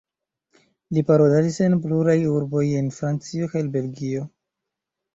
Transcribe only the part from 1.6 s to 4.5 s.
en pluraj urboj en Francio kaj Belgio.